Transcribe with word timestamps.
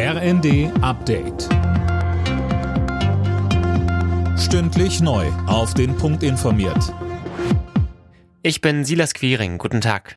RND 0.00 0.70
Update. 0.80 1.48
Stündlich 4.38 5.00
neu. 5.00 5.26
Auf 5.48 5.74
den 5.74 5.96
Punkt 5.96 6.22
informiert. 6.22 6.94
Ich 8.44 8.60
bin 8.60 8.84
Silas 8.84 9.12
Quiring. 9.12 9.58
Guten 9.58 9.80
Tag. 9.80 10.14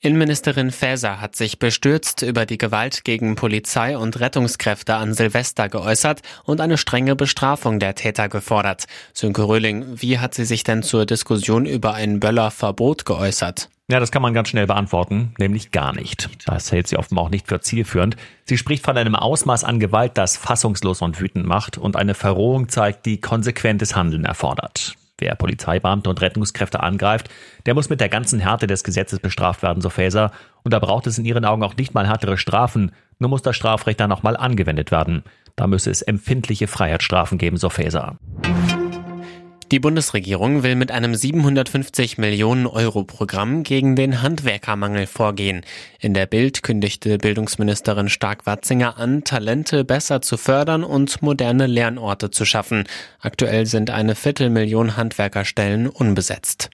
Innenministerin 0.00 0.70
Faeser 0.70 1.20
hat 1.20 1.36
sich 1.36 1.58
bestürzt 1.58 2.22
über 2.22 2.46
die 2.46 2.56
Gewalt 2.56 3.04
gegen 3.04 3.34
Polizei 3.34 3.98
und 3.98 4.20
Rettungskräfte 4.20 4.94
an 4.94 5.12
Silvester 5.12 5.68
geäußert 5.68 6.22
und 6.44 6.62
eine 6.62 6.78
strenge 6.78 7.14
Bestrafung 7.14 7.80
der 7.80 7.94
Täter 7.94 8.30
gefordert. 8.30 8.86
Sönke 9.12 9.42
Röhling, 9.42 10.00
wie 10.00 10.18
hat 10.18 10.32
sie 10.32 10.46
sich 10.46 10.64
denn 10.64 10.82
zur 10.82 11.04
Diskussion 11.04 11.66
über 11.66 11.92
ein 11.92 12.20
Böllerverbot 12.20 13.04
geäußert? 13.04 13.68
Ja, 13.90 14.00
das 14.00 14.10
kann 14.10 14.20
man 14.20 14.34
ganz 14.34 14.50
schnell 14.50 14.66
beantworten, 14.66 15.32
nämlich 15.38 15.70
gar 15.70 15.94
nicht. 15.94 16.28
Das 16.44 16.72
hält 16.72 16.88
sie 16.88 16.98
offenbar 16.98 17.24
auch 17.24 17.30
nicht 17.30 17.48
für 17.48 17.60
zielführend. 17.60 18.16
Sie 18.44 18.58
spricht 18.58 18.84
von 18.84 18.98
einem 18.98 19.14
Ausmaß 19.14 19.64
an 19.64 19.80
Gewalt, 19.80 20.18
das 20.18 20.36
fassungslos 20.36 21.00
und 21.00 21.18
wütend 21.20 21.46
macht 21.46 21.78
und 21.78 21.96
eine 21.96 22.12
Verrohung 22.12 22.68
zeigt, 22.68 23.06
die 23.06 23.18
konsequentes 23.18 23.96
Handeln 23.96 24.26
erfordert. 24.26 24.94
Wer 25.16 25.34
Polizeibeamte 25.36 26.10
und 26.10 26.20
Rettungskräfte 26.20 26.80
angreift, 26.80 27.30
der 27.64 27.72
muss 27.72 27.88
mit 27.88 28.00
der 28.00 28.10
ganzen 28.10 28.40
Härte 28.40 28.66
des 28.66 28.84
Gesetzes 28.84 29.20
bestraft 29.20 29.62
werden, 29.62 29.80
so 29.80 29.88
Faeser. 29.88 30.32
Und 30.64 30.74
da 30.74 30.80
braucht 30.80 31.06
es 31.06 31.16
in 31.16 31.24
ihren 31.24 31.46
Augen 31.46 31.62
auch 31.62 31.76
nicht 31.76 31.94
mal 31.94 32.06
härtere 32.06 32.36
Strafen, 32.36 32.92
nur 33.18 33.30
muss 33.30 33.42
das 33.42 33.56
Strafrecht 33.56 34.00
dann 34.00 34.12
auch 34.12 34.22
mal 34.22 34.36
angewendet 34.36 34.90
werden. 34.90 35.24
Da 35.56 35.66
müsse 35.66 35.90
es 35.90 36.02
empfindliche 36.02 36.68
Freiheitsstrafen 36.68 37.38
geben, 37.38 37.56
so 37.56 37.70
Faeser. 37.70 38.18
Die 39.70 39.80
Bundesregierung 39.80 40.62
will 40.62 40.76
mit 40.76 40.90
einem 40.90 41.14
750 41.14 42.16
Millionen 42.16 42.66
Euro 42.66 43.04
Programm 43.04 43.64
gegen 43.64 43.96
den 43.96 44.22
Handwerkermangel 44.22 45.06
vorgehen. 45.06 45.60
In 46.00 46.14
der 46.14 46.24
Bild 46.24 46.62
kündigte 46.62 47.18
Bildungsministerin 47.18 48.08
Stark-Watzinger 48.08 48.96
an, 48.96 49.24
Talente 49.24 49.84
besser 49.84 50.22
zu 50.22 50.38
fördern 50.38 50.84
und 50.84 51.20
moderne 51.20 51.66
Lernorte 51.66 52.30
zu 52.30 52.46
schaffen. 52.46 52.84
Aktuell 53.20 53.66
sind 53.66 53.90
eine 53.90 54.14
Viertelmillion 54.14 54.96
Handwerkerstellen 54.96 55.86
unbesetzt. 55.86 56.70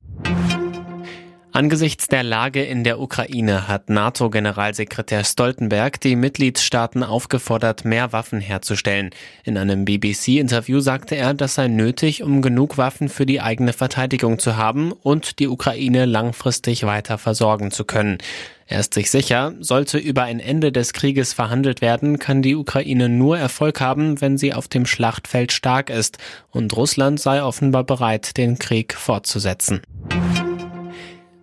Angesichts 1.57 2.09
der 2.09 2.25
Lage 2.25 2.65
in 2.65 2.83
der 2.83 2.99
Ukraine 2.99 3.69
hat 3.69 3.89
NATO-Generalsekretär 3.89 5.23
Stoltenberg 5.23 6.01
die 6.01 6.17
Mitgliedstaaten 6.17 7.05
aufgefordert, 7.05 7.85
mehr 7.85 8.13
Waffen 8.13 8.41
herzustellen. 8.41 9.11
In 9.45 9.57
einem 9.57 9.85
BBC-Interview 9.85 10.81
sagte 10.81 11.15
er, 11.15 11.33
das 11.33 11.55
sei 11.55 11.69
nötig, 11.69 12.25
um 12.25 12.43
genug 12.43 12.77
Waffen 12.77 13.09
für 13.09 13.25
die 13.25 13.41
eigene 13.41 13.73
Verteidigung 13.73 14.41
zu 14.41 14.57
haben 14.57 14.91
und 14.91 15.39
die 15.39 15.47
Ukraine 15.47 16.07
langfristig 16.07 16.87
weiter 16.87 17.19
versorgen 17.19 17.71
zu 17.71 17.85
können. 17.85 18.19
Er 18.67 18.81
ist 18.81 18.95
sich 18.95 19.13
sicher, 19.13 19.53
sollte 19.61 19.99
über 19.99 20.25
ein 20.25 20.41
Ende 20.41 20.73
des 20.73 20.93
Krieges 20.93 21.35
verhandelt 21.35 21.83
werden, 21.83 22.19
kann 22.19 22.43
die 22.43 22.57
Ukraine 22.57 23.09
nur 23.09 23.39
Erfolg 23.39 23.81
haben, 23.81 24.21
wenn 24.21 24.39
sie 24.39 24.55
auf 24.55 24.67
dem 24.67 24.87
Schlachtfeld 24.87 25.53
stark 25.53 25.89
ist, 25.89 26.19
und 26.51 26.77
Russland 26.77 27.21
sei 27.21 27.45
offenbar 27.45 27.85
bereit, 27.85 28.39
den 28.39 28.59
Krieg 28.59 28.95
fortzusetzen. 28.95 29.83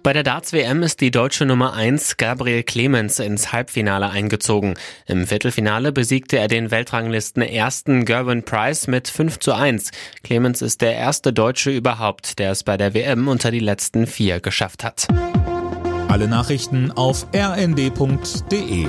Bei 0.03 0.13
der 0.13 0.23
Darts-WM 0.23 0.81
ist 0.81 0.99
die 0.99 1.11
deutsche 1.11 1.45
Nummer 1.45 1.73
1 1.73 2.17
Gabriel 2.17 2.63
Clemens 2.63 3.19
ins 3.19 3.51
Halbfinale 3.51 4.09
eingezogen. 4.09 4.73
Im 5.05 5.27
Viertelfinale 5.27 5.91
besiegte 5.91 6.39
er 6.39 6.47
den 6.47 6.71
Weltranglisten 6.71 7.43
ersten 7.43 8.05
Gervin 8.05 8.41
Price 8.41 8.87
mit 8.87 9.07
5 9.07 9.37
zu 9.37 9.53
1. 9.53 9.91
Clemens 10.23 10.63
ist 10.63 10.81
der 10.81 10.95
erste 10.95 11.33
Deutsche 11.33 11.69
überhaupt, 11.69 12.39
der 12.39 12.49
es 12.49 12.63
bei 12.63 12.77
der 12.77 12.95
WM 12.95 13.27
unter 13.27 13.51
die 13.51 13.59
letzten 13.59 14.07
vier 14.07 14.39
geschafft 14.39 14.83
hat. 14.83 15.07
Alle 16.07 16.27
Nachrichten 16.27 16.91
auf 16.91 17.27
rnd.de 17.35 18.87